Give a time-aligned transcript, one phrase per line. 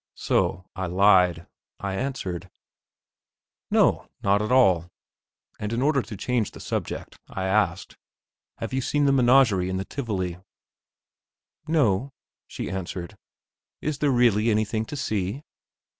[0.15, 1.45] So I lied.
[1.79, 2.49] I answered:
[3.69, 4.89] "No, not at all";
[5.59, 7.97] and, in order to change the subject, I asked,
[8.57, 10.39] "Have you seen the menagerie in the Tivoli?"
[11.67, 12.13] "No,"
[12.47, 13.15] she answered;
[13.79, 15.43] "is there really anything to see?"